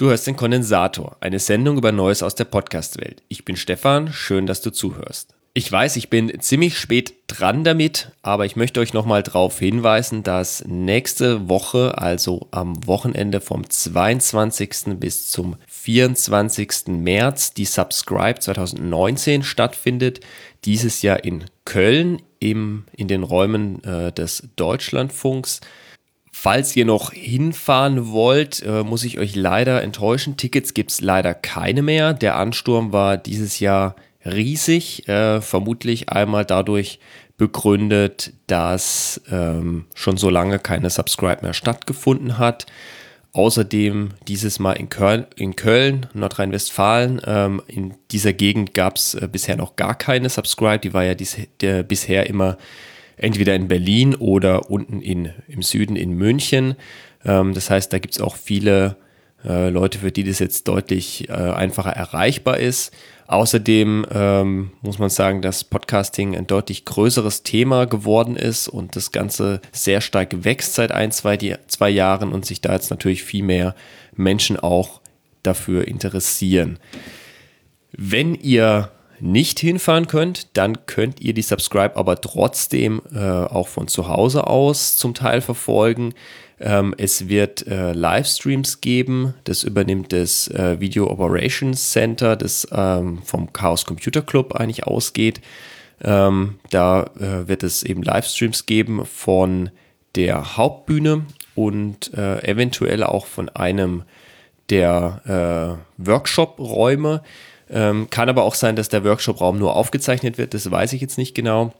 [0.00, 3.20] Du hörst den Kondensator, eine Sendung über Neues aus der Podcast-Welt.
[3.26, 5.34] Ich bin Stefan, schön, dass du zuhörst.
[5.54, 10.22] Ich weiß, ich bin ziemlich spät dran damit, aber ich möchte euch nochmal darauf hinweisen,
[10.22, 15.00] dass nächste Woche, also am Wochenende vom 22.
[15.00, 16.86] bis zum 24.
[16.86, 20.20] März, die Subscribe 2019 stattfindet.
[20.64, 25.60] Dieses Jahr in Köln im, in den Räumen äh, des Deutschlandfunks.
[26.40, 30.36] Falls ihr noch hinfahren wollt, äh, muss ich euch leider enttäuschen.
[30.36, 32.14] Tickets gibt es leider keine mehr.
[32.14, 37.00] Der Ansturm war dieses Jahr riesig, äh, vermutlich einmal dadurch
[37.38, 42.66] begründet, dass ähm, schon so lange keine Subscribe mehr stattgefunden hat.
[43.32, 47.20] Außerdem dieses Mal in Köln, in Köln Nordrhein-Westfalen.
[47.26, 50.78] Ähm, in dieser Gegend gab es äh, bisher noch gar keine Subscribe.
[50.78, 51.14] Die war ja
[51.82, 52.58] bisher immer
[53.18, 56.74] entweder in Berlin oder unten in, im Süden in München.
[57.24, 58.96] Ähm, das heißt, da gibt es auch viele
[59.44, 62.92] äh, Leute, für die das jetzt deutlich äh, einfacher erreichbar ist.
[63.28, 69.12] Außerdem ähm, muss man sagen, dass Podcasting ein deutlich größeres Thema geworden ist und das
[69.12, 73.22] Ganze sehr stark wächst seit ein, zwei, die, zwei Jahren und sich da jetzt natürlich
[73.22, 73.74] viel mehr
[74.16, 75.02] Menschen auch
[75.42, 76.78] dafür interessieren.
[77.92, 83.88] Wenn ihr nicht hinfahren könnt, dann könnt ihr die Subscribe aber trotzdem äh, auch von
[83.88, 86.14] zu Hause aus zum Teil verfolgen.
[86.60, 93.22] Ähm, es wird äh, Livestreams geben, das übernimmt das äh, Video Operations Center, das ähm,
[93.24, 95.40] vom Chaos Computer Club eigentlich ausgeht.
[96.02, 99.70] Ähm, da äh, wird es eben Livestreams geben von
[100.14, 104.04] der Hauptbühne und äh, eventuell auch von einem
[104.70, 107.22] der äh, Workshop-Räume.
[107.70, 111.18] Ähm, kann aber auch sein, dass der Workshop-Raum nur aufgezeichnet wird, das weiß ich jetzt
[111.18, 111.72] nicht genau.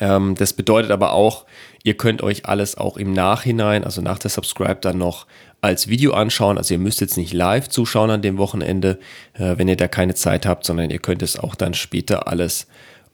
[0.00, 1.46] Ähm, das bedeutet aber auch,
[1.84, 5.26] ihr könnt euch alles auch im Nachhinein, also nach der Subscribe, dann noch
[5.60, 6.58] als Video anschauen.
[6.58, 8.98] Also ihr müsst jetzt nicht live zuschauen an dem Wochenende,
[9.34, 12.66] äh, wenn ihr da keine Zeit habt, sondern ihr könnt es auch dann später alles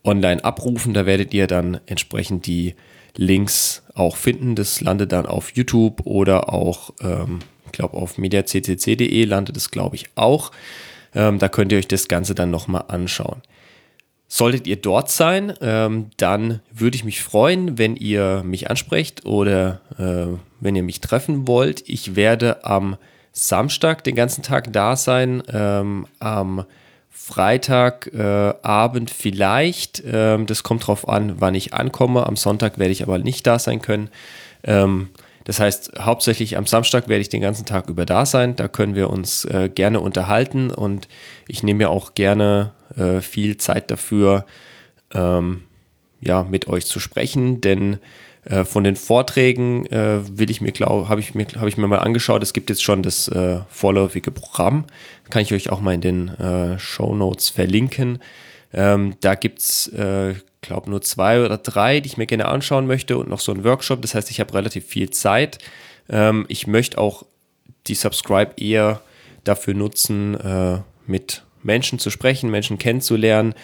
[0.04, 0.94] online abrufen.
[0.94, 2.74] Da werdet ihr dann entsprechend die
[3.16, 4.54] Links auch finden.
[4.54, 9.96] Das landet dann auf YouTube oder auch, ähm, ich glaube, auf mediaccc.de landet es, glaube
[9.96, 10.50] ich, auch.
[11.14, 13.42] Ähm, da könnt ihr euch das Ganze dann nochmal anschauen.
[14.28, 19.82] Solltet ihr dort sein, ähm, dann würde ich mich freuen, wenn ihr mich ansprecht oder
[19.98, 21.86] äh, wenn ihr mich treffen wollt.
[21.86, 22.96] Ich werde am
[23.32, 26.64] Samstag den ganzen Tag da sein, ähm, am
[27.10, 30.02] Freitagabend äh, vielleicht.
[30.10, 32.26] Ähm, das kommt drauf an, wann ich ankomme.
[32.26, 34.08] Am Sonntag werde ich aber nicht da sein können.
[35.44, 38.56] Das heißt, hauptsächlich am Samstag werde ich den ganzen Tag über da sein.
[38.56, 41.08] Da können wir uns äh, gerne unterhalten und
[41.48, 44.44] ich nehme mir auch gerne äh, viel Zeit dafür,
[45.14, 45.62] ähm,
[46.20, 47.98] ja, mit euch zu sprechen, denn
[48.44, 51.86] äh, von den Vorträgen äh, will ich mir, glaube, habe ich mir, habe ich mir
[51.86, 52.42] mal angeschaut.
[52.42, 54.84] Es gibt jetzt schon das äh, vorläufige Programm.
[55.30, 58.18] Kann ich euch auch mal in den äh, Show Notes verlinken.
[58.72, 63.18] Ähm, da gibt's äh, glaube nur zwei oder drei, die ich mir gerne anschauen möchte
[63.18, 64.00] und noch so ein Workshop.
[64.00, 65.58] Das heißt, ich habe relativ viel Zeit.
[66.08, 67.24] Ähm, ich möchte auch
[67.86, 69.02] die Subscribe eher
[69.44, 73.54] dafür nutzen, äh, mit Menschen zu sprechen, Menschen kennenzulernen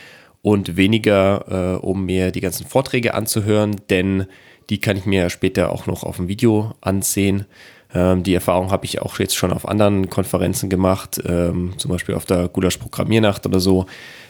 [0.43, 4.27] und weniger, äh, um mir die ganzen Vorträge anzuhören, denn
[4.71, 7.47] die kann ich mir später auch noch auf dem Video ansehen.
[7.95, 12.15] Ähm, die Erfahrung habe ich auch jetzt schon auf anderen Konferenzen gemacht, ähm, zum Beispiel
[12.15, 13.87] auf der Gulasch Programmiernacht oder so,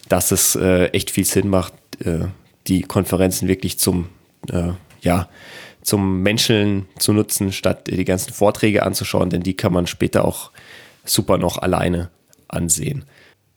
[0.09, 1.75] dass es äh, echt viel Sinn macht,
[2.05, 2.27] äh,
[2.69, 4.09] die Konferenzen wirklich zum,
[4.51, 5.29] äh, ja,
[5.83, 10.51] zum Menscheln zu nutzen, statt die ganzen Vorträge anzuschauen, denn die kann man später auch
[11.05, 12.11] super noch alleine
[12.47, 13.05] ansehen.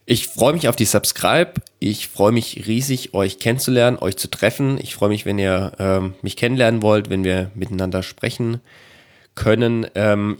[0.06, 1.54] Ich freue mich auf die Subscribe.
[1.80, 4.78] Ich freue mich riesig, euch kennenzulernen, euch zu treffen.
[4.81, 8.62] Ich freue mich, wenn ihr ähm, mich kennenlernen wollt, wenn wir miteinander sprechen
[9.36, 9.88] können.
[9.96, 10.38] Ähm,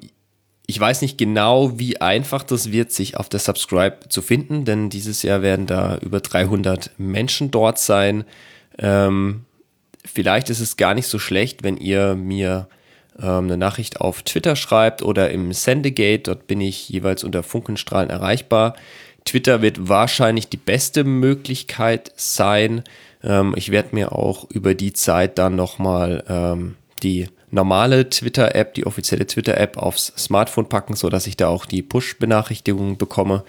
[0.66, 4.90] ich weiß nicht genau, wie einfach das wird, sich auf der Subscribe zu finden, denn
[4.90, 8.24] dieses Jahr werden da über 300 Menschen dort sein.
[8.82, 9.46] Ähm,
[10.04, 12.68] vielleicht ist es gar nicht so schlecht, wenn ihr mir
[13.20, 16.24] ähm, eine Nachricht auf Twitter schreibt oder im Sendegate.
[16.24, 18.76] Dort bin ich jeweils unter Funkenstrahlen erreichbar.
[19.26, 22.84] Twitter wird wahrscheinlich die beste Möglichkeit sein.
[23.24, 28.86] Ähm, ich werde mir auch über die Zeit dann nochmal ähm, die normale Twitter-App, die
[28.86, 33.44] offizielle Twitter-App aufs Smartphone packen, sodass ich da auch die Push-Benachrichtigungen bekomme,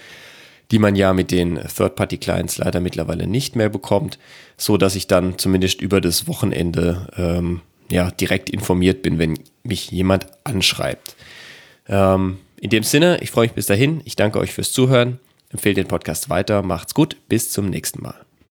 [0.72, 4.18] die man ja mit den Third-Party-Clients leider mittlerweile nicht mehr bekommt,
[4.56, 7.60] so dass ich dann zumindest über das Wochenende ähm,
[7.90, 11.14] ja, direkt informiert bin, wenn mich jemand anschreibt.
[11.88, 14.00] Ähm, in dem Sinne, ich freue mich bis dahin.
[14.04, 15.20] Ich danke euch fürs Zuhören.
[15.50, 16.62] Empfehle den Podcast weiter.
[16.62, 17.16] Macht's gut.
[17.28, 18.14] Bis zum nächsten Mal.